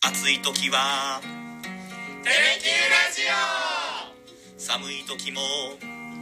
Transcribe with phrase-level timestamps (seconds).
[0.00, 1.20] 暑い時は
[2.22, 3.34] 「テレキューラジオ」
[4.56, 5.40] 寒い時も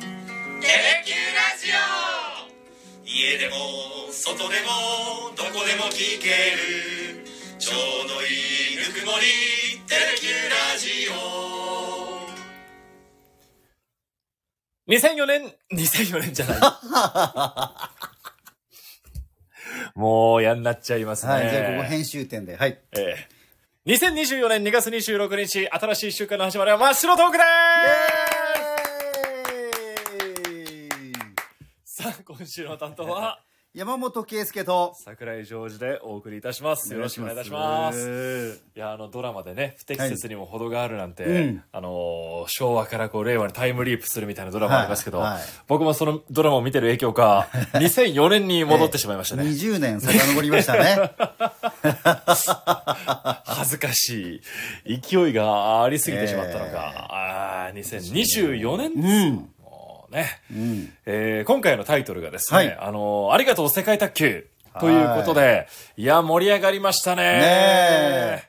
[0.60, 1.76] 「テレキューラジオ」
[3.04, 7.26] 家でも外でもどこでも聞ける
[7.58, 11.14] ちょうどいいぬくもりテレキューラジオ
[14.88, 16.60] 2004年、2004年じゃない。
[19.98, 21.32] もう嫌になっちゃいますね。
[21.32, 22.56] はい、じゃあここ編集点で。
[22.56, 22.78] はい。
[22.92, 23.35] ええ
[23.86, 27.44] 2024年2月26日、新しい週間の始まりは真っ白トークで
[31.84, 32.02] す！
[32.02, 33.38] さあ、今週の担当は、
[33.76, 36.94] 山本圭介と、桜井ジョージでお送りいたします。
[36.94, 38.54] よろしくお願いいたします。
[38.54, 38.64] す。
[38.74, 49.42] いや、あの、ドラマでね、不適切にも程があるなんて、うんあのー、昭和からこう、令和にタイムリープするみたいなドラマありますけど、はいはい僕もそのドラマを見てる影響か、 2004年に戻ってしまいましたね。
[49.42, 51.10] 20年遡りましたね。
[53.44, 54.40] 恥ずかし
[54.86, 55.00] い。
[55.02, 56.70] 勢いがありすぎてしまったのか。
[56.70, 59.50] えああ、2024年ですうん。
[60.16, 60.40] ね。
[60.50, 60.92] うん。
[61.06, 64.46] えー今回のタイトルがですね、はいあのーありがとう世界卓球
[64.80, 67.22] ということで、い、や、盛り上がりましたね。
[67.22, 68.42] ねえ。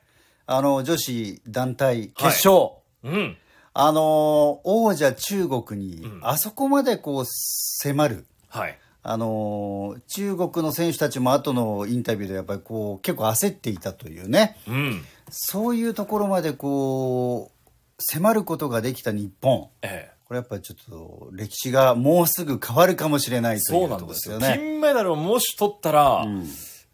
[0.45, 2.71] あの、女子団体決勝。
[3.03, 3.37] うん。
[3.73, 8.25] あの、王者中国に、あそこまでこう、迫る。
[8.49, 8.77] はい。
[9.03, 15.01] あのー中国の選手たちも後のインタビューでやっぱりこう結構焦っていたというねうん。
[15.29, 24.55] そういうところまでこう迫ることができた日本ええこれやっぱりちょっと歴史がもうすぐ変わるかもしれないといそううところなんですすよね。
[24.57, 26.25] 金メダルをもし取ったら、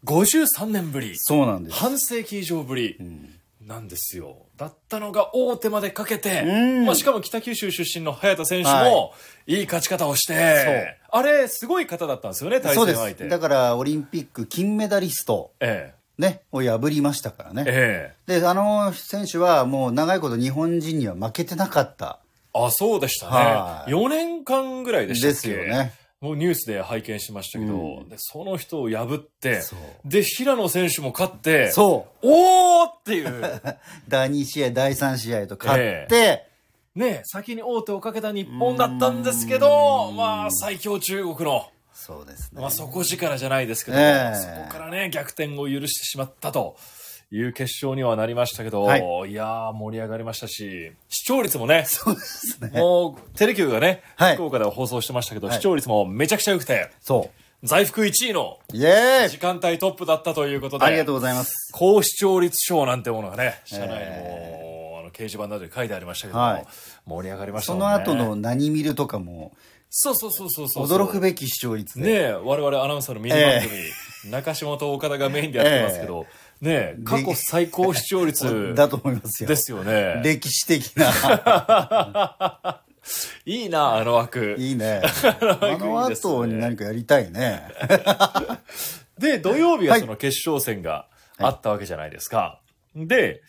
[0.04, 1.14] 53年ぶり。
[1.16, 1.76] そうなんです。
[1.76, 2.96] 半世紀以上ぶり
[3.60, 4.36] なんですよ。
[4.56, 9.14] だったのが大手までかけて、うんまあ、しかも北九州出身の早田選手はも
[9.48, 13.24] いい勝ち方をして、あれすごい方だったんですよね、対戦相手。
[13.24, 13.28] す。
[13.28, 17.54] だからオリンピック金メダリストえねを破りましたからえ。
[17.54, 17.64] ね。
[17.66, 18.40] ええ。
[18.40, 22.20] であの選手はもう長いこと日本人には負けてなかった
[22.54, 23.32] あ、そうでしたね。
[23.32, 23.90] はい。
[23.90, 25.34] 4年間ぐらいでしたっけ？
[25.34, 25.92] ですよね。
[26.20, 28.08] もうニュースで拝見しましたけど、うん。
[28.08, 29.60] でその人を破って
[30.06, 32.26] で、平野選手も勝って、そう。
[32.26, 33.60] おーっていう、
[34.08, 36.46] 第2試合第3試合と勝って、
[36.94, 42.60] ね、先に王手をかけた日本だったんですけど、まあ、最強中国の、そうですね。
[42.62, 44.36] まあ、底力じゃないですけど、ええ。
[44.36, 46.76] そこからね、逆転を許してしまったと
[47.30, 52.70] いう決勝にはなりましたけど、、はいやー、盛り上がりましたし、視聴率もね、そうですね。
[52.80, 57.30] もう、テレキューがね、はい福岡では放送してましたけど、はい視聴率もめちゃくちゃ良くて、そ
[57.62, 61.70] 在福1位の時間帯トップだったということで、ありがとうございます。
[61.72, 66.66] 高視聴率賞なんてものがね、社内の、あの掲示板などに書いてありましたけども、はい
[67.06, 67.80] 盛り上がりましたね。
[67.80, 69.52] の後の何見るとかも、
[69.96, 70.86] そうそうそうそうそう。
[70.86, 72.28] 驚くべき視聴率ねで。
[72.30, 76.26] え、我々アナウンサーのミニ番組、中島と岡田がメインでやってますけど、
[76.64, 79.48] ねえ、過去最高視聴率 だと思いますよ。
[79.48, 80.22] ですよね。
[80.24, 82.80] 歴史的な。
[83.44, 84.56] いいな、あの枠。
[84.58, 85.02] いいね。
[85.22, 87.68] あの後に何かやりたいね。
[89.18, 91.06] で、土曜日ははいその決勝戦が
[91.38, 92.62] あったわけじゃないですか。
[92.96, 93.42] で、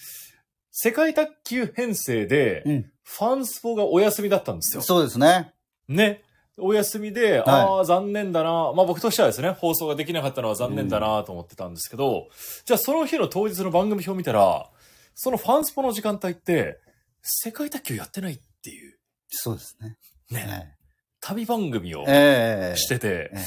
[0.71, 4.81] 世界卓球編成で、うんファンスポがお休みだったんですよ。
[4.81, 5.53] そうですね。
[5.87, 6.23] ね。
[6.57, 8.71] お休みで、ああ、残念だな。
[8.73, 12.29] まあ僕としてはですね、放送ができなかったのは残念だなと思ってたんですけど、
[12.65, 14.69] じゃあその日の当日の番組表を見たら、
[15.15, 16.79] そのファンスポの時間帯って、
[17.21, 19.97] 世界卓球やってないっていう、そうですね。
[20.31, 20.75] ね、
[21.19, 22.77] 旅番組をええ。
[22.77, 23.39] してて、ええ。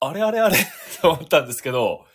[0.00, 0.56] あれあれあれ
[1.02, 2.06] と思ったんですけど、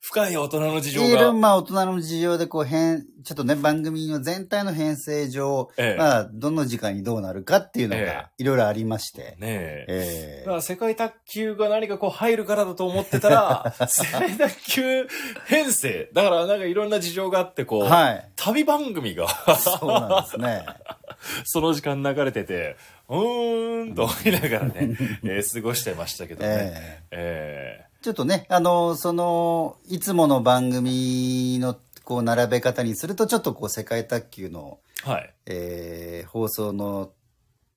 [0.00, 9.36] 深い大人の事情いる、が、まあ大人の事情でこう変、ちょっとね、番組の全体の編成上、ええまあ、どの時間にどうなるかっていうのえが、いろいろありまして。
[9.38, 9.86] ねえ。
[9.88, 15.08] えだから世界卓球が何かこう入るからだと思ってたら、 世界卓球
[15.46, 16.08] 編成。
[16.12, 18.30] だからなんかいろんな事情があってこう、はい。
[18.36, 19.26] 旅番組が
[19.58, 20.64] そうなんですね。
[21.44, 22.76] その時間流れてて、
[23.08, 27.02] うーんと思いながらね、 えー過ごしてましたけどね。
[27.10, 35.34] ええちょっとね、あの、その、いつもの番組の、こう、並べ方にすると、ちょっとこう、世界卓球の、ーはい。
[35.46, 37.10] えー放送の、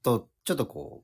[0.04, 1.02] と、ちょっとこ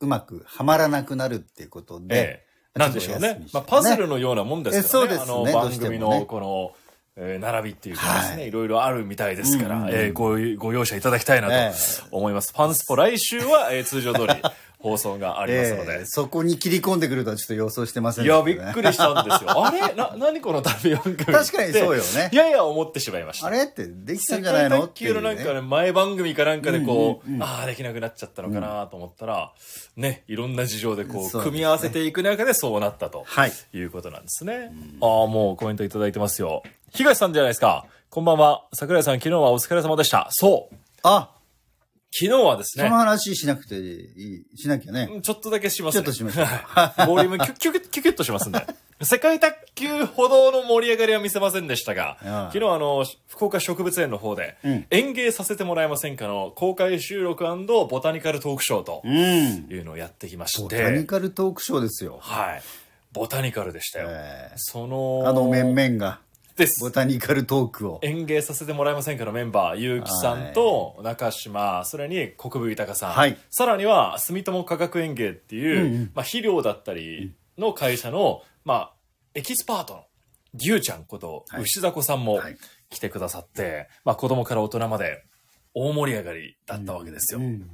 [0.00, 2.44] う、うまくはまらなくなるっていうことで、え
[2.74, 3.48] えなんでしょうねちょっとお休み。
[3.50, 4.88] してまあ、パズルのようなもんですからね。
[4.88, 6.72] えそうですねあの、どう番組してもねのこの、
[7.18, 11.72] えー並びっていうかですね、はいい、ろいろあるみたいですから、うんうんうんえーご、ご容赦いただきたいなえ
[12.10, 12.52] と思います。
[12.52, 14.34] パンスポ来週は、えー通常通り
[14.78, 15.92] 放送がありますので。
[15.94, 18.72] えーそこに切り込んでくるとはちょっと予想してませんいや、びっり。
[18.74, 19.64] くりしたんですよ。
[19.66, 19.94] あれ？
[19.94, 23.46] な、何この旅番組確かにそうよねいやいや、思ってしまいました。
[23.46, 25.44] あれってできた世んじゃない界の卓球のなんね。
[25.44, 29.52] かね、前番組かなんかでこう、うんうんうんああ、できなくなっちゃったのかなと思ったら、
[29.96, 33.24] ね、いろんな事情でこう、ね組み合わせていく中でそうなったと。
[33.26, 33.52] はい。
[33.72, 34.70] いうことなんですね。
[35.00, 36.62] ああ、もうコメントいただいてますよ。
[36.96, 37.84] 東さんじゃないですか。
[38.08, 38.64] こんばんは。
[38.72, 40.28] 桜井さん、昨日はお疲れ様でした。
[40.30, 40.74] そう。
[41.02, 41.30] あ、
[42.10, 45.20] 昨日はですねその、話しなくていい、しなきゃね。
[45.20, 46.04] ちょっとだけしますね。
[46.04, 48.66] ちょっとしましょうはいボリュームキュッキュッキュキュッとしますんで。
[49.02, 59.12] 世界卓球ほどの盛り上がりは見せませんでしたが、ああ昨日あの、福岡植物園の方で、うん園芸させてもらえませんかの公開収録ボタニカルトークショーとうん。
[59.70, 62.18] いうのをやってきましボタニて、カルトークショーですよ。
[62.22, 62.62] はい。
[63.12, 64.08] ボタニカルでしたよ。
[64.10, 66.20] えその、ーあの面々が、
[66.56, 66.80] です。
[66.80, 68.00] ボタニカルトークを。
[68.02, 73.36] 園芸させてもらえませんかのメンバー、ゆうきさんと中島、それに国分豊さん、はい。
[73.50, 76.10] さらには住友化学園芸っていう、うんうん。
[76.14, 78.92] まあ、肥料だったりの会社の、まあ、
[79.34, 80.04] エキスパートの
[80.54, 81.62] 牛ちゃんことはい。
[81.62, 82.56] 牛迫さんもはい。
[82.88, 85.24] 来てくださって、まあ、子供から大人まで
[85.74, 87.40] 大盛り上がりだったわけですよ。
[87.40, 87.70] うん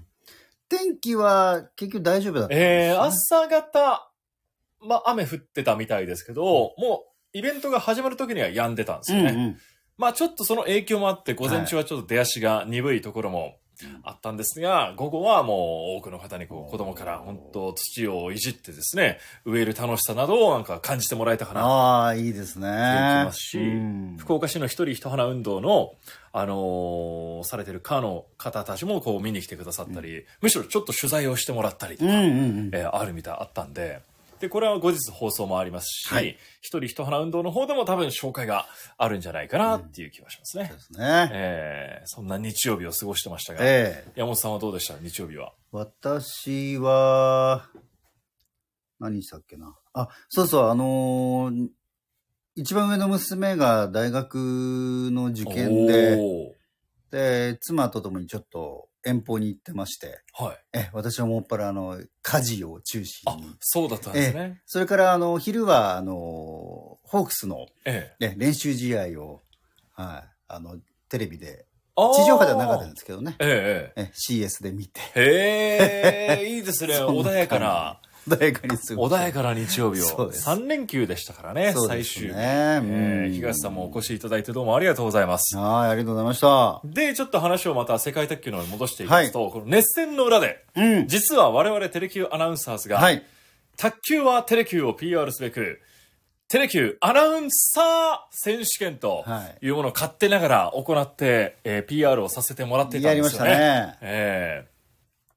[0.68, 4.10] 天気は結局大丈夫だったんですえー、ね朝方、
[4.80, 6.42] まあ、雨降ってたみたいですけど、
[6.78, 9.30] もうイベントが始まる時には止んでたんですよね。
[9.30, 9.58] うんうん
[9.98, 13.58] まあちょっとその影響もあって、午前中はちょっと出足が鈍いところも
[14.02, 22.68] あったんですが、午後はもう多くの方にこう子供から本当土をいじってですね、植える楽しさなどをなんか感じてもらえたかなとああ、いいですね。
[22.68, 25.92] ますし、うん福岡市の一人一花運動の、
[26.32, 32.30] あのーされてる課の方たちもこう見に来てくださったり、むしろちょっと取材をしてもらったりとか、うんうんう
[32.62, 32.70] ん。
[32.72, 34.00] えーあるみたいあったんで、
[34.42, 38.66] で、これは後日放送もありますし、はい一人一花運動の方でも多分紹介が
[38.98, 40.66] あるんじゃないかなっていう気がしますね。
[40.66, 41.30] そうですね。
[41.32, 44.98] えーそんな日曜日を過ごしてましたが、ええ山本さんはどうでした？
[44.98, 45.52] 日曜日は。
[45.70, 47.68] 私は、
[48.98, 49.76] 何したっけな？
[49.94, 51.68] あ、そうそう、あのー
[52.56, 54.34] 一番上の娘が大学
[55.12, 56.54] の受験で、お
[57.10, 60.56] で、妻と共にちょっと遠方に行ってまして、ーはい。
[60.72, 64.62] え、私はもっぱらあの、家事を中心あに。、そうだったんですね。
[64.66, 69.42] それからあの、昼はあの、ホークスの、えね、練習試合を、
[69.92, 70.78] はい、あの、
[71.08, 76.94] テレビで、地上波ではなかったんですけどね、えええ CS で見て、ええへえ、いいですね。
[77.04, 80.04] 穏やかな、穏やかに過ご穏やかな日曜日を。
[80.04, 82.34] そうです3連休でしたからね、そうです最終日。
[82.34, 85.56] ねえーうん東さんもお越しいただいてどうもありがとうございます。
[85.56, 86.80] はい、ありがとうございました。
[86.84, 91.08] で、ちょっと話をまた世界卓球の方に戻していきますと、この熱戦の裏で、うん。
[91.08, 93.22] 実は我々テレキューアナウンサーズが、はい。
[93.76, 95.80] 卓球はテレキューを PR すべく、
[96.48, 103.70] テレキューアナウンサー選手権とはいいうものを勝手ながら行って、えー PR をさせてもらってたやりましたんですよね。
[103.70, 103.98] ね。
[104.02, 104.71] ええ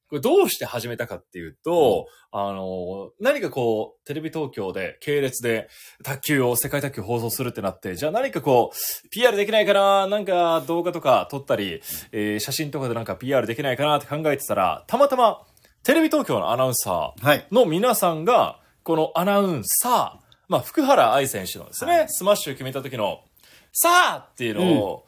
[0.10, 5.68] これどうして始めたかっていうと、あの、何かこう、テレビ東京で、系列で、
[6.04, 11.82] 卓球を、世界卓球放送するってなって、じゃあ何かこう、PR できないかななんか動画とか撮ったり、
[12.12, 15.42] えー写真とかでなんか PR できないかなって考えてたら、たまたま、
[15.84, 17.48] テレビ東京のアナウンサーはい。
[17.52, 22.06] の皆さんが、このアナウンサー、まあ、福原愛選手のですね、はい。
[22.10, 23.22] スマッシュを決めた時の、
[23.72, 25.06] さあっていうのを、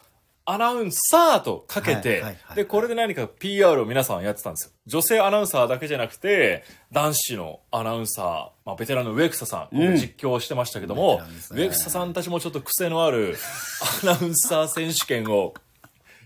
[0.49, 2.23] アナウンサーとかけて、
[2.55, 4.71] で、これで何か PR を皆さんやってたんですよ。
[4.85, 6.63] 女性アナウンサーだけじゃなくて、
[6.93, 8.25] 男子のアナウンサー、
[8.65, 11.21] まあ、ベテランの植草さん、うん実況をしてましたけどベも
[11.51, 13.35] 植草さんたちもちょっと癖のある
[14.03, 15.53] アナウンサー選手権を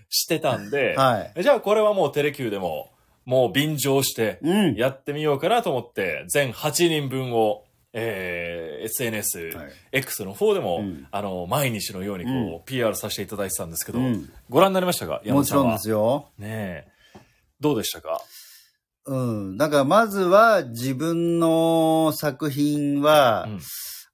[0.08, 2.92] してたんで、はいじゃあこれはもうテレキューでも、
[3.24, 4.74] もう便乗して、うん。
[4.74, 15.20] やってみようかなと思って、全8人分を、えー SNS、はい X の方でも、うんあの、毎日のようにこう、PR させていただいてたんですけど、うんご覧になりましたか？
[15.24, 15.76] 山もちろん本さんは。
[15.76, 16.28] ですよ。
[16.38, 16.48] ね
[17.14, 17.20] え。
[17.60, 18.20] どうでしたか？
[19.06, 19.16] う
[19.52, 19.56] ん。
[19.56, 23.60] だからまずは自分の作品は、うん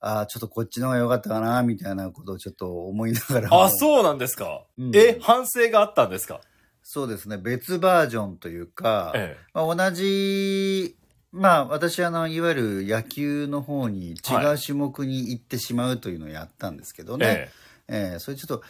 [0.00, 3.64] あーちょっとこっちの方が良かったかな、みたいなことをちょっと思いながらも。
[3.64, 6.40] あ、そうなんですか、うんえ、反省があったんですか？
[6.84, 7.36] そうですね。
[7.36, 10.96] 別バージョンというか、えまあ、同じ、
[11.32, 17.18] まあ私あの、いわゆる野球の方に違はう種目に行ってしまうというのをやったんですけどえ。
[17.18, 17.26] ね。
[17.26, 17.50] え
[17.90, 18.62] ええそれちょっと、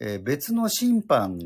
[0.00, 1.38] えー別の審判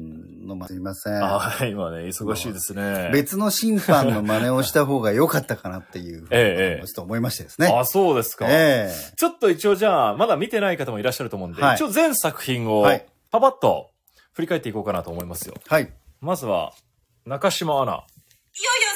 [0.46, 1.12] の、ますいませえ。
[1.14, 1.16] ん。
[1.22, 3.10] あ今ね、忙しいですね。
[3.12, 7.66] 別の審判の真似をした方が良かったかなっていうふうに、ええええちょっと思いましてですね。
[7.68, 8.46] あ、そうですか。
[8.48, 13.90] えちょっと一応じゃあ、まだ見てない方もいらっしゃると思うんで、はい一応全作品をはいパパッと
[14.32, 15.54] 振り返っていこうかなと思いますよ。
[15.58, 15.92] えはい。
[16.20, 16.72] まずは、
[17.26, 17.92] 中島アナ。
[17.92, 18.04] いよいよ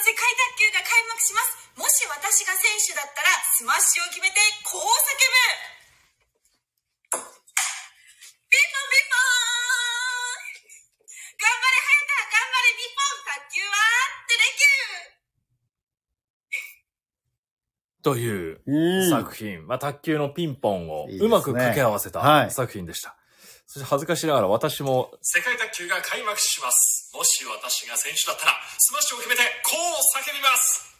[0.04, 0.22] 世界
[0.54, 4.92] 卓球が開幕しますもし私が選手だったらスマッシュを決めてこう叫ぶ。
[7.08, 7.24] ピン
[8.68, 10.36] ポンピンポーン。
[11.40, 13.72] 頑張れ早田頑張れ日本卓球は。
[14.28, 18.04] テレキュー。
[18.04, 19.08] といううん。
[19.08, 22.48] 作品、まあ、卓球のピンポンをうまく掛け合わせはい。
[22.48, 23.16] た作品でした。
[23.66, 27.10] そして恥ずかしながら私も世界卓球が開幕します。
[27.16, 29.84] もし私が選手だったらスマッシュを決めてこう
[30.20, 30.97] 叫びます。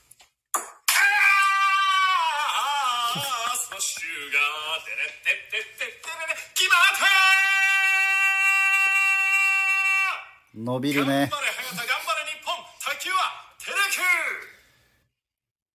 [10.59, 11.31] 伸びるね。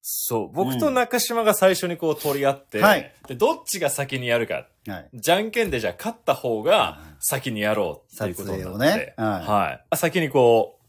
[0.01, 0.51] そう。
[0.51, 4.67] 僕と中島が最初にこう取り合って、はいで、どっちが先にやるか。
[4.87, 5.09] はい。
[5.13, 8.77] じゃんけんでじゃあ勝った方が先にやろうっていうことになって。
[8.77, 9.85] ねはいはい。
[9.89, 10.79] あ先にこ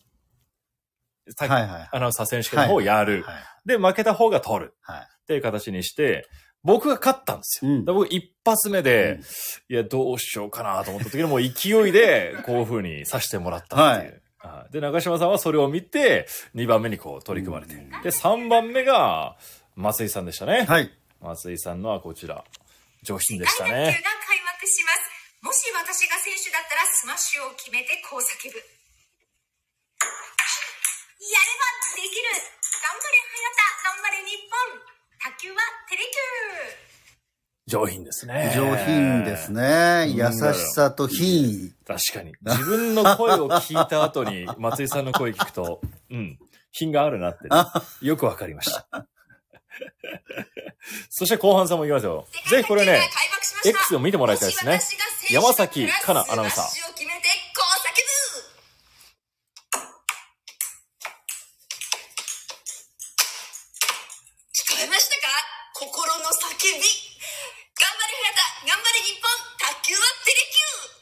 [1.26, 1.88] う、さはいはい。
[1.92, 3.22] アナウンサー選手権の方をやる。
[3.22, 3.34] はい。
[3.66, 4.74] で、負けた方が取る。
[4.80, 5.00] はい。
[5.00, 6.28] っていう形にして、
[6.64, 7.70] 僕が勝ったんですよ。
[7.70, 14.12] うんで僕一発目で、うんいや、どうしようかなと思った時にもう勢いで、こういう風にさせてもらったっていう。
[14.12, 14.20] はい
[14.70, 17.76] で、中島さんはそれを見て、2番目にこう取り組まれて。
[18.02, 19.38] で、3番目が、
[19.74, 20.66] 松井さんでしたね。
[20.68, 20.92] はい。
[21.22, 22.44] 松井さんのはこちら。
[23.04, 24.00] 上品でした世界卓球がね。
[24.24, 25.12] 開幕します
[25.44, 28.64] もし私が選手だったらスマッシュを決めてこう叫ぶやれ
[31.60, 31.68] ば
[32.00, 34.93] できる頑張れ早田頑張れ日本
[35.24, 35.56] 卓球は
[35.88, 36.84] テレキュー
[37.66, 38.52] 上品ですね。
[38.54, 39.50] 上品です。
[39.50, 40.06] ね。
[40.08, 41.72] 優しさと品位。
[41.86, 42.34] 確かに。
[42.42, 46.38] 自分の声を聞いた後に、 松井さんの声聞くと、うん、
[46.72, 47.48] 品があるなって、
[48.04, 48.86] よくわかりました。
[51.08, 52.28] そして後半戦もいきますよ。
[52.50, 53.00] ぜひこれね、
[53.64, 54.78] X を見てもらいたいですね。
[55.30, 58.02] 山崎かなアナウンサースマッシュを決めてこう叫ぶ
[64.52, 65.32] 聞こえましたか
[65.72, 66.82] 心の叫び
[67.74, 68.38] 頑張れ早田
[68.68, 69.26] 頑張れ日本
[69.58, 70.94] 卓球はテレキュ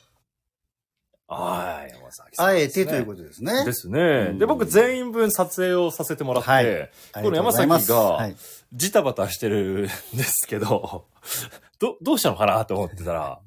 [1.28, 3.64] ーはい、山崎さん、あえてということですね。
[3.64, 4.32] ですね。
[4.34, 8.36] で、僕全員分撮影をさせてもらって、この山崎がはい、
[8.72, 11.06] ジタバタしてるんですけど、
[11.78, 13.40] ど、どうしたのかなと思ってたら、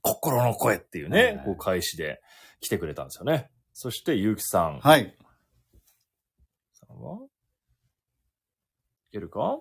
[0.00, 2.20] 心の声っていうね、はいこう開始で
[2.60, 3.50] 来てくれたんですよね。
[3.72, 4.80] そして、ゆうきさん。
[4.80, 5.16] はい。
[6.72, 7.18] さんは？
[7.24, 7.28] い
[9.12, 9.60] けるか？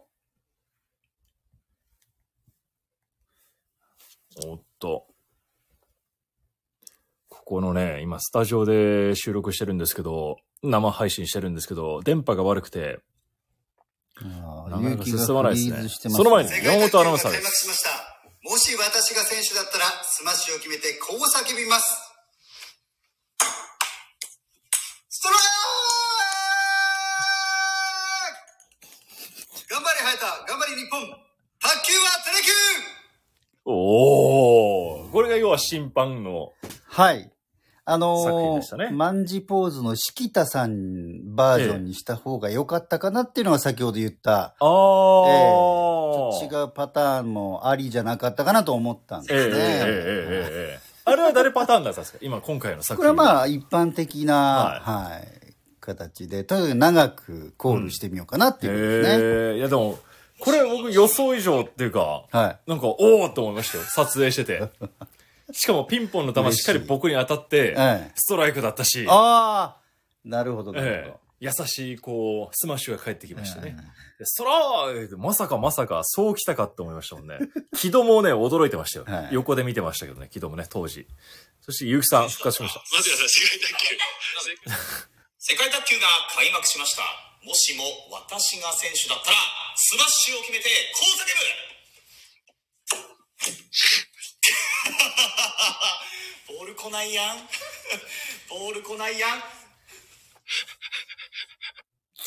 [4.46, 5.11] おっと。
[7.52, 13.02] ここのね、今スタジオで収録してるんですけど、生配信してるんですけど、電波が悪くて、
[14.24, 15.90] あなかなか進まないですね。
[15.90, 17.44] すその前に山本アナウンサーです。
[17.44, 17.90] 幕しました。
[18.50, 21.92] もし私が選手だったらスマッシュを決めてこう叫びます。
[25.10, 25.38] ストライ
[29.68, 30.46] ク頑張れ早田。
[30.48, 31.02] 頑張れ日本。
[31.02, 33.72] 卓球はテレキュー。
[33.74, 36.54] おーこれが要は審判の、
[36.88, 37.30] はい。
[37.94, 44.32] あのーね、ポーズの四季田さんバージョンにした方が良かったかなっていうのは先ほど言った。
[44.34, 49.40] あ、あ、えー、違うパターンもありじゃなかったかなと思ったんですね。
[49.42, 52.20] えー、えー、えー、あれは誰パターンだったんですか？
[52.22, 52.98] 今、今回の作品。
[52.98, 55.28] これはまあ、一般的な、はい、はい、
[55.82, 59.16] 形で、とにかく長くコールしてみようかなっていうことですね。
[59.16, 60.00] うん、えー、いやでも、
[60.40, 63.84] これ僕予想以上っていうか、はい、なんか、おおと思いましたよ。
[63.84, 64.70] 撮影してて。
[65.52, 69.78] しかもピンポンの球しっかり僕に当たって、ええストライクだったし、ああ
[70.24, 73.76] なるほど、なるええ優しい、こう、スマッシュが返ってきましたね。
[74.20, 77.40] でストライクまさかまさか、そう来たかって思いましたもんね。
[77.76, 79.06] 木戸もね、驚いてましたよ。
[79.06, 81.08] はい横で見てましたけどね、木戸もね、当時。
[81.62, 82.80] そして、ゆうきさん、復活しました。
[82.80, 83.98] 待ってください世界卓球
[85.40, 86.06] 世界卓球が
[86.36, 87.02] 開幕しました
[87.44, 89.38] もしも私が選手だったら
[89.76, 91.26] スマッシュを決めてこう叫
[94.06, 94.11] ぶ
[96.82, 97.38] 来ないやん
[98.50, 99.44] ボール来ないやん っ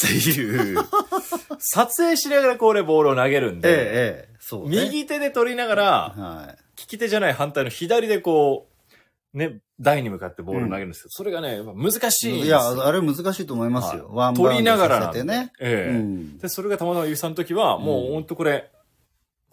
[0.00, 0.78] ていう、
[1.58, 4.84] 撮影しながらこれボールを投げるんで、ええ、ええ、そう、ね。
[4.86, 5.84] 右手で取りながら、
[6.16, 6.80] はい。
[6.80, 8.68] 利き手じゃない反対の左でこ
[9.32, 12.56] う、ね、台に向かってボールを投げるんですけど、それがね、難しいんですいよ。
[12.76, 14.08] や、あれ難しいと思いますよ。
[14.12, 15.12] はい取りながら。
[15.14, 18.70] ええうんで、それがたまたまゆうさんの時は、もうほんとこれ、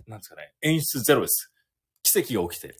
[0.07, 1.51] なんですかね、演出ゼロです。
[2.03, 2.75] 奇跡が起きて、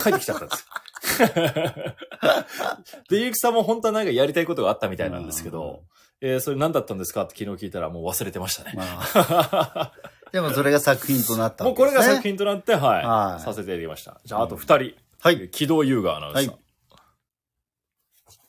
[0.00, 0.66] 帰ってきちゃったんですよ。
[3.08, 5.84] で、ゆうきさんも本当はなんかやりたいことがあったみたいなんですけど、
[6.20, 8.74] えーそれ何だったんですかって昨日聞いたらもう忘れてましたね。
[8.76, 9.92] まあ、
[10.30, 12.10] でもそれが作品となったもうこわけです、ね。
[12.10, 14.20] れが作品となって、はい、はいさせていただきました。
[14.24, 14.94] じゃあ、あと二人。
[15.20, 15.50] はい。
[15.50, 16.46] 木戸優雅アナウンサー。
[16.48, 16.58] はい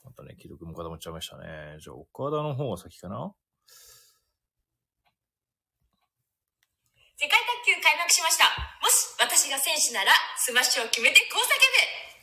[0.06, 1.78] またね、記録も固まっちゃいましたね。
[1.80, 3.34] じゃあ、岡田の方が先かな？
[7.18, 8.44] 世界卓球開幕しました
[8.84, 12.23] もし私が選手ならスマッシュを決めてこう叫ぶ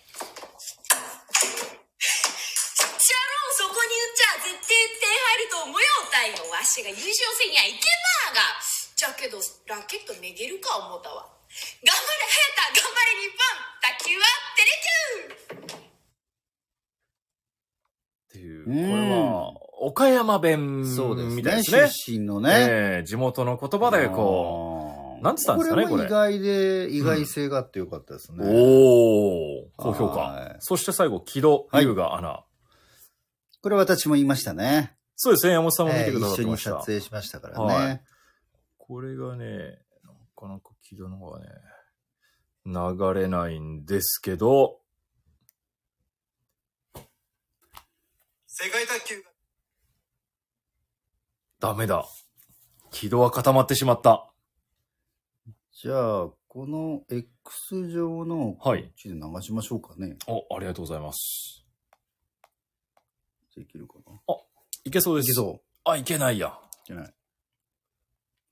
[4.98, 7.86] 点入ると思うよたいのわしが優勝せにゃいけ
[8.30, 8.60] ばが。
[8.96, 11.26] じゃけどラケットめげるか思ったわ。
[11.82, 12.78] 頑張れ早田。
[12.78, 13.42] 頑張れ日本。
[13.80, 14.24] 卓球は
[14.56, 15.80] テレキュー
[18.28, 20.82] っていう、うんこれは、岡山弁。
[21.34, 21.88] みたいですね。
[21.88, 22.50] 出身のね。
[22.52, 25.22] ええ地元の言葉でこう。
[25.22, 28.46] なんつったんですかねこれも意外で、意外性があってよかったですう、ね。
[28.46, 30.54] おー、高評はい。
[30.54, 30.60] 価。
[30.60, 32.44] そして最後、木戸優雅アナ。
[33.62, 34.96] これ私も言いましたね。
[35.16, 36.70] そうですね、山本さんも見えてくだー一緒にさってました。
[36.70, 37.74] 撮影しましたからね。
[37.74, 38.00] はい
[38.90, 41.46] これがね、なかなか軌道の方がね、
[42.66, 44.80] 流れないんですけど、
[48.48, 49.30] 世界卓球が
[51.60, 52.04] ダメだ。
[52.90, 54.28] 軌道は固まってしまった。
[55.70, 60.16] じゃあ、この X 上のこはいっちで流しましょうかね。
[60.26, 61.64] お、ありがとうございます。
[63.60, 64.36] できるかな？
[64.84, 65.26] いけそうです。
[65.26, 65.60] いけそう。
[65.84, 66.58] あ、いけないや。
[66.84, 67.14] いけない。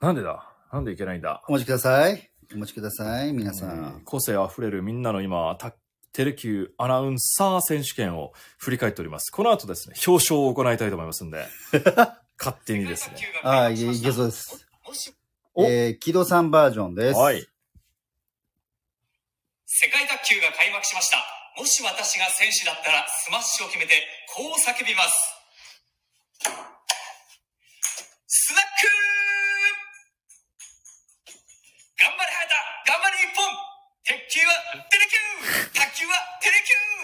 [0.00, 0.52] なんでだ？
[0.72, 1.42] なんでいけないんだ？
[1.48, 2.30] お待ちください。
[2.54, 4.00] お待ちください、皆さえーん。
[4.04, 5.74] 個性あふれるみんなの今、た
[6.12, 9.30] テレキューアナウンサー選手権を振り返っております。
[9.30, 11.46] この後ですね、表彰を行いたいと思いますんで、
[12.38, 13.16] 勝手にですね。
[13.42, 14.66] ああ、いけいけそうです。
[14.86, 15.14] もし、
[15.54, 17.18] おえー、木戸さんバージョンです。
[17.18, 17.46] はい。
[19.66, 21.18] 世界卓球が開幕しました
[21.58, 25.10] もし私が選手だったらスマッシュを決めてこう叫びます
[28.28, 28.86] スナック
[31.98, 32.54] 頑張れ早田
[32.86, 33.42] 頑張れ日本
[34.06, 34.54] 鉄球は
[34.86, 36.98] テレキュー卓球はテレキュー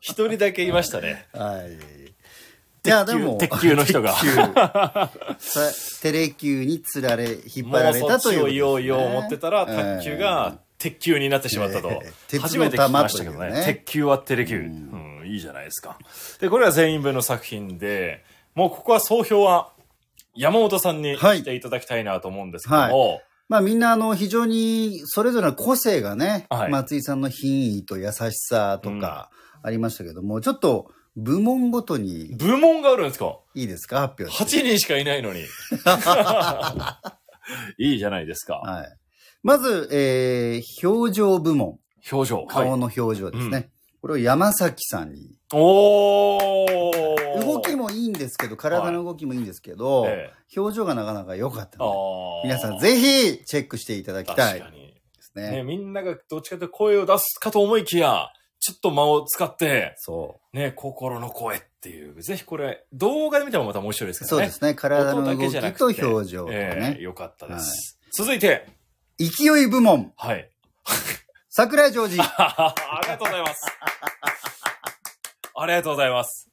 [0.00, 1.26] 一人だけいましたね。
[1.32, 2.07] はい。
[2.88, 4.14] いや、でも、鉄球の人が。
[6.02, 8.52] テレキューに釣られ、引っ張られたというね。
[8.52, 11.90] 言おう言おう思ってたら、卓球が鉄球になってしまったと。
[12.40, 13.64] 初めて聞きましたけどね。
[13.64, 14.60] 鉄球はテレ球。
[14.60, 15.98] うん、いいじゃないですか。
[16.40, 19.70] で、これは全員分の作品で、もうここは総評は
[20.34, 21.38] 山本さんにはい。
[21.38, 26.70] していただきたいなと思うんですけども、まあみんなあの非常にそれぞれの個性がね、はい。
[26.70, 29.30] 松井さんの品位と優しさとか
[29.62, 33.38] ありましたけども、ちょっと部門ごとに部門があるんですか？
[33.54, 34.00] いいですか？
[34.08, 34.60] 発表して。
[34.60, 35.40] ?8 人しかいないのに。
[37.78, 38.56] いいじゃないですか。
[38.58, 38.88] はい。
[39.42, 41.78] まず、えー、表情部門。
[42.10, 42.46] 表情。
[42.46, 43.70] 顔はい、の表情ですね。
[44.00, 45.38] これを山崎さんに。
[45.52, 51.92] おー動きもいいんですけど、体の動きもいいんですけど、ええ表情がなかなか良かったあの
[52.42, 54.94] で、ー皆さんぜひチェックしていただきたいで確かに。
[55.20, 55.50] すね。
[55.50, 58.28] ね、みんながどっちかというと声を出すかと思いきや、
[58.68, 62.22] ちょっと間を使って、そね、心の声っていう。
[62.22, 64.28] ぜひこれ、動画で見てもまた面白いですう。
[64.28, 64.48] からね。
[64.48, 64.74] そうですね。
[64.74, 67.00] 体の動けじゃなくてきと表情とかええね。
[67.00, 67.98] よかったです。
[68.12, 68.66] 続いて、
[69.18, 70.12] 勢い部門。
[70.16, 70.50] はい。
[71.48, 72.18] 桜井ジョージ。
[72.20, 73.66] ありがとうございます。
[75.56, 76.50] ありがとうございます。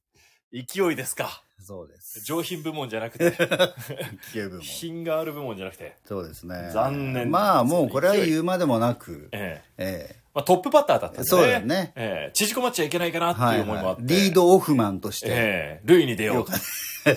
[0.54, 1.44] 勢いですか。
[1.60, 2.24] そうです。
[2.24, 3.32] 上品部門じゃなくて、
[4.32, 4.62] 勢い部門。
[4.62, 6.70] 品がある部門じゃなくて、そうですね。
[6.72, 11.24] 残念まあもうこれは言うまでもなく、えええまあ、トップバッターだったんでね。
[11.24, 11.94] えそうだよね。
[11.96, 14.02] ええ縮こまっちゃいけないかなってはいいう思いもあって。
[14.02, 14.24] はい。
[14.24, 15.28] リードオフマンとして。
[15.30, 16.52] ええ類に出ようと。
[16.52, 16.58] よ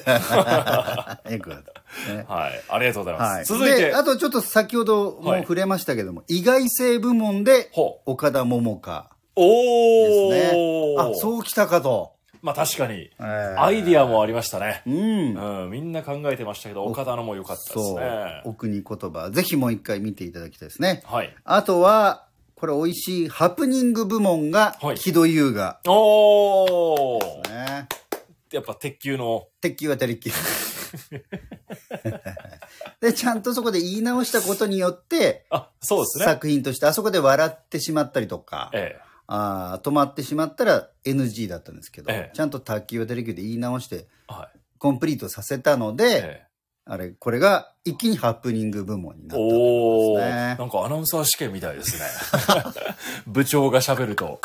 [0.01, 0.11] か
[1.21, 1.29] った。
[2.15, 2.63] ねはい。
[2.69, 3.35] ありがとうございます。
[3.35, 3.45] はい。
[3.45, 7.71] 続いてで、、あとちょっと先ほどもはい触れましたけども、意外性部門で。
[8.07, 10.95] 岡田桃香おーですね。
[10.99, 12.13] あ、そうきたかと。
[12.41, 14.83] まあ確かに、アアイディアもありましたね。
[14.87, 15.65] うん。
[15.65, 18.43] うん、みんな考えてましたけど、岡田のも良かったですね。。
[18.45, 19.31] お国言葉。
[19.31, 21.03] ぜひもう一回見ていただきたいですね。
[21.05, 21.35] はい。
[21.45, 22.28] あとは、
[22.59, 25.79] これ美味しいハプニング部門がはい、木戸優雅。
[25.87, 27.87] おーね。
[28.51, 31.23] やっぱ鉄球の、鉄球はテレキュ
[33.01, 36.25] で、ちゃんとそこで言い直したことによって、あ、そうですね。
[36.25, 39.01] 作品としてあそこで笑ってしまったりとか、ええ。
[39.29, 44.59] あー止まってしまったら NG だったんですけど、ええちゃんと卓球はテレキュで言い直してはい。
[44.79, 46.09] コンプリートさせたので、え
[46.45, 46.48] え。
[46.91, 50.57] あれ、これが一気にハプニング部門になったとね。
[50.59, 52.05] なんかアナウンサー試験みたいですね。
[53.29, 54.41] 部長が喋ると。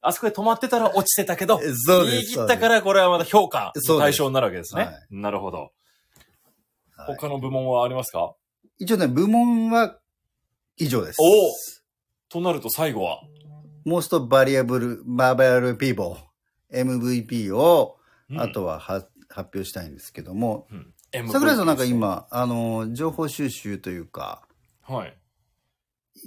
[0.00, 4.84] あそこで止まってたら落ちてたけど、言い切ったからこれはまた評価の対象になるわけですね。
[4.84, 5.58] はいなるほど。
[5.58, 8.34] はい他の部門はありますか？
[8.78, 9.98] 一応ね、部門は
[10.78, 11.84] 以上です。
[12.28, 13.20] となると最後は、
[13.84, 17.98] モーストバリアブル、バーバルピーボー、MVP を、
[18.30, 20.94] うんあとはは発表したいんですけども、うん、
[21.30, 24.42] 桜井さんなんか今、あの、情報収集というか、
[24.82, 25.14] はい。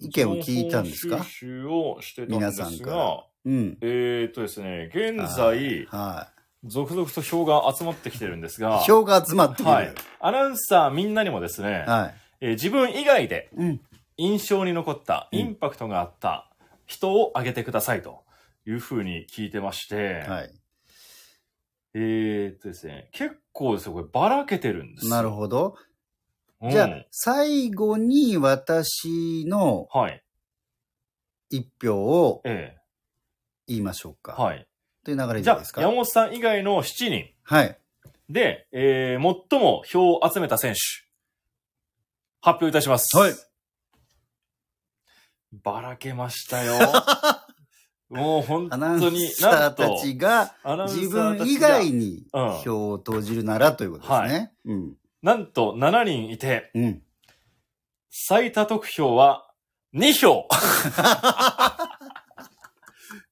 [0.02, 1.24] 意見を聞いたんですか？
[1.24, 3.78] 収集をしてたんです皆さんかがら、うん。
[3.82, 6.30] えーっとですね、現はい在、は
[6.64, 9.70] 続々と票が集まってきてるんですがい。、票が集まってくる。
[9.70, 9.94] はい。
[10.20, 12.16] アナウンサーみんなにもですね、はい。
[12.42, 13.82] えー自分以外でうん。
[14.18, 16.50] 印象に残った、うんインパクトがあった
[16.86, 18.24] 人を挙げてくださいと
[18.66, 20.52] いうふうに聞いてまして、はい。
[21.94, 25.78] えーっとですね、結構ですよ、こればらけてるんですよなるほど。
[26.62, 30.24] うんじゃあ、最後に私のはい。
[31.50, 32.76] 一票をえ
[33.68, 34.36] 言いましょうか。
[34.40, 34.68] えはい。
[35.04, 37.78] という流れでいいじゃあ、ですか山本さん以外の7人はい。
[38.30, 40.80] で、えー、最も票を集めた選手、
[42.42, 43.16] 発表いたします。
[43.16, 43.34] はい。
[45.64, 46.74] ばらけましたよ。
[48.10, 54.54] もう本当に、サーたちがアナウンサー自たちが分以外にうん票を投じるならということですね。
[54.66, 54.94] うん。
[55.24, 57.02] なんと7人いて、うん。
[58.12, 59.52] 最多得票は
[59.96, 60.48] 2票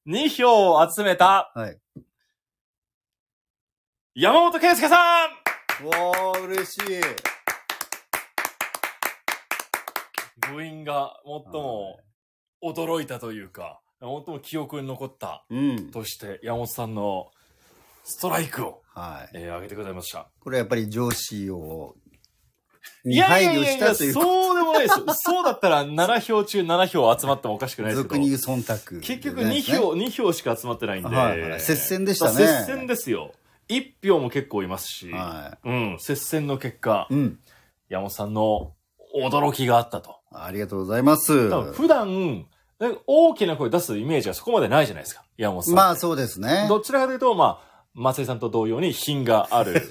[0.08, 1.78] !2 票を集めたはい。
[4.16, 5.30] 山本圭介さん
[5.86, 6.82] わー、嬉しい。
[10.52, 12.00] 部員が最も
[12.64, 15.92] 驚いたというか、最も記憶に残ったうん。
[15.92, 17.32] として山本さんの
[18.04, 19.38] ストライクを、はい。
[19.38, 20.30] えー、挙げてくださいました。
[20.42, 21.96] これやっぱり上司を、
[23.06, 25.06] いやいに配慮やいやいや、したというそうでもないですよ。
[25.10, 28.16] そうだったら7票中7票集まってもおかしくないですけど。
[28.16, 31.16] 俗に言う忖度、結局2票、2票しか集まってないんで。
[31.16, 33.32] はいはい接戦でしたね接戦ですよ。
[33.70, 35.12] 1票も結構いますし。
[35.12, 37.14] はうん、接戦の結果、い。
[37.14, 37.40] うん。
[37.88, 38.74] 山本さんの
[39.16, 40.20] 驚きがあったと。
[40.32, 41.50] ありがとうございます。
[41.50, 42.48] 多分普段、
[43.08, 45.24] 大きな声出すイメージはそこまでないじゃないですか。
[45.38, 45.76] 山本さん。
[45.76, 46.66] まあそうですね。
[46.70, 49.82] どちらかというと、まあ、松井さんと同様に品がある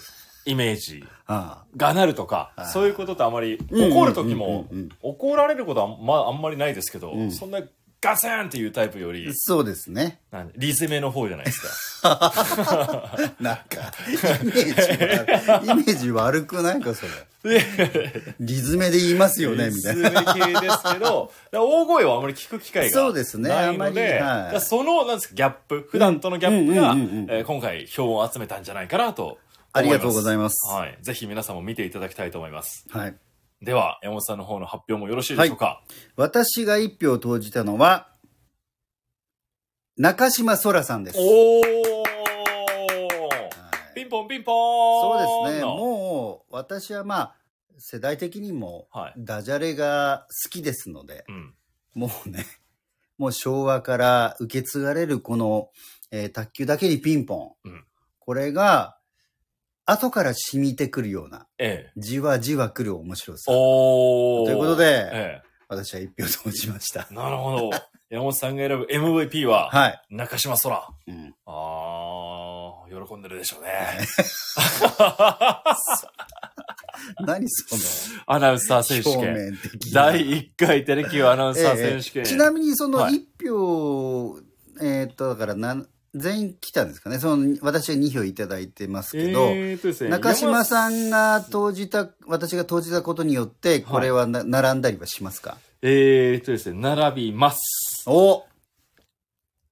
[0.44, 4.66] イメージ あがなるとかはい、そういうこととあまり、うん怒る時も
[5.02, 7.61] 怒られることはまああんまりないですけど、うんそんな
[8.02, 10.18] ガツンっていうタイプよりあ、そうですね。
[10.32, 13.16] なんリズメの方じゃないですか。
[13.38, 17.06] なんか、イメージイメージ悪くないか、そ
[17.44, 17.60] れ。
[17.60, 20.10] で リズメで言いますよね、リみたいな。
[20.10, 29.38] ズメ系ですけど、大声はあまり聞く機会がそうですねないあんまりので、はいその、なんですか、ギャップ、普段とのギャップが、今回票を集めたんじゃないかなと。
[29.74, 30.98] ありがとうございますはい。
[31.00, 32.84] ぜひ皆さんも見ていただきたいと思います。
[32.90, 33.14] はい。
[33.62, 35.85] では、山本さんの方の発表もよろしいでしょうか？
[36.16, 38.09] 私が一票投じたのは、
[39.96, 41.18] 中島空さんです。
[41.18, 41.68] おーは
[43.92, 44.55] いピンポンピンポー
[45.22, 45.61] ンそうですね。
[45.61, 47.37] のもう、私はまあ、
[47.79, 51.55] 世代的にもはい、ダジャレが好きですので、うん。
[51.94, 52.44] もうね、
[53.16, 55.70] もう昭和から受け継がれるこの、
[56.11, 57.68] えー卓球だけにピンポン。
[57.68, 57.85] うん
[58.25, 58.98] これが、
[59.85, 62.01] 後から染みてくるような、ええ。
[62.01, 63.51] じわじわくる面白さ。
[63.51, 67.14] ということでえ私は一票投じましたえ。。
[67.14, 67.71] なるほど。
[68.11, 70.03] 山本さんが選ぶ MVP は、はい。
[70.11, 70.88] 中島空。
[71.07, 73.71] うん、あー、喜んでるでしょうね。
[77.25, 77.83] 何その、
[78.27, 79.59] アナウンサー選手表権。
[79.95, 82.23] 第1回テレキューアナウンサー選手権。
[82.23, 84.38] ええちなみにそのはい一票、
[84.81, 95.57] えーっと、だからなん、全員来たんですかねその、私は2票いただいてますけど、えーね、中島さ山んが投じた、私が投じたことによって、これはな、並んだりはしますか？
[95.81, 98.05] えーとですね、並びます。
[98.07, 98.44] お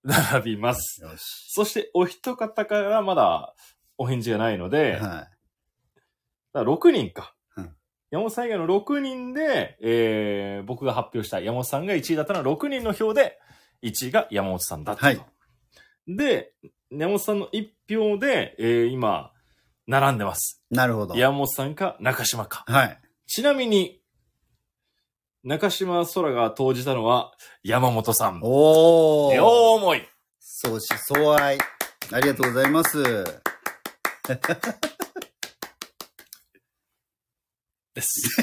[0.03, 1.03] 並びます。
[1.03, 1.53] よし。
[1.53, 3.55] そして、お一方からまだ
[3.99, 4.99] お返事がないので、はい。
[4.99, 5.29] だか
[6.55, 7.35] ら6人か。
[7.57, 7.71] うん
[8.11, 13.39] 山本さん以外の6人で、えー、僕が発表した山本さんが1位だったのは6人の票で、
[13.83, 15.07] 1位が山本さんだったと。
[15.07, 15.21] はい
[16.17, 16.53] で、
[16.91, 19.33] 山本さんの1票で、えー、今、
[19.87, 20.61] 並んでます。
[20.71, 21.15] なるほど。
[21.15, 22.65] 山本さんか中島か。
[22.67, 23.01] はい。
[23.27, 24.01] ちなみに、
[25.45, 28.41] 中島空が投じたのは山本さん。
[28.43, 29.35] おー。
[29.37, 30.07] 両思い。
[30.41, 31.59] 相思相愛。
[32.13, 33.03] ありがとうございます。
[37.95, 38.43] です。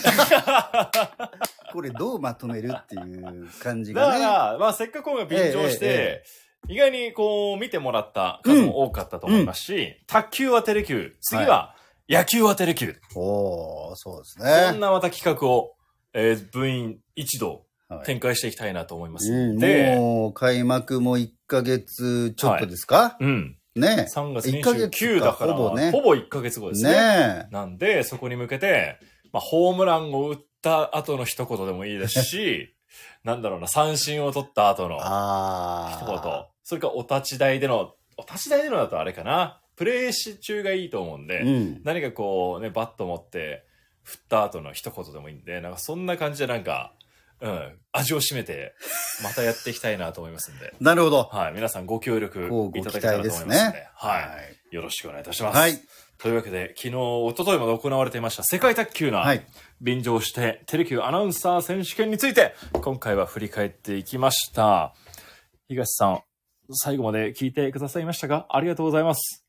[1.72, 4.22] これどうまとめるっていう感じだかがね。
[4.22, 11.76] ら、まあせっかく今回便乗して、えええ意外にこう見てもらった数も多かったと思いますし、卓球はテレキュー、次は
[12.10, 12.96] 野球はテレキュー。
[13.16, 14.80] おー、そうですそんね。
[14.80, 15.76] なまた企画を、
[16.14, 23.58] えー部員一同はい展開していきたいなと思いますうん、ので、もう開幕も1ヶ月ちょっとですか、うん。
[23.76, 26.92] ね3月1ヶ29月だから、ほぼねほぼ1ヶ月後ですね。
[26.92, 29.00] ねなんで、そこに向けて、
[29.32, 32.74] まあ、ホームランを打った後の一言でもいいですし、
[33.24, 36.48] なんだろうな、三振を取った後のあ一言あ。。
[36.68, 39.62] それからお立ち台での、お立ち台でのだとあれかな。
[39.78, 41.82] プレイし中がいいと思うんで、うん。
[41.86, 43.64] 何かこうね、バット持って
[44.04, 46.92] 振った後の一言でもいいんで、なんかそんな感じでなんか、
[47.40, 48.74] うん、味を占めて、
[49.24, 51.30] またやっていきたいなと思いますんで、 なるほど。
[51.32, 53.90] はい、皆さんご協力いただけたら待ですと思いますんで、ね。
[53.96, 54.20] は
[54.72, 55.58] い、よろしくお願いいたします。
[55.58, 55.80] はい。
[56.18, 59.46] というわけで、昨日、一昨日まで行われていました世界卓球な、はい。
[59.80, 64.94] 便乗してテレキューアナウンサー選手権について、今回は振り返っていきました。
[65.70, 66.24] 東さん、
[66.72, 69.47] 最後まで聞いてくださいましたが、ありがとうございます。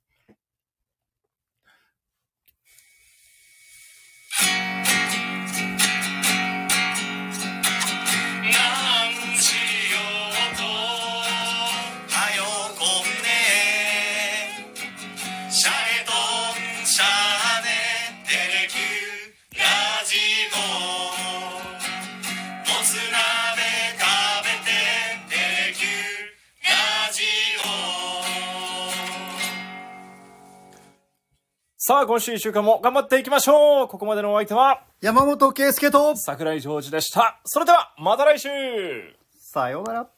[31.89, 37.41] さあ、今週一週間も頑張っていきましょうここまでのお相手は、山本圭介と、桜井ジョージでした。
[37.47, 38.51] それでは、また来週
[39.39, 40.18] さようなら。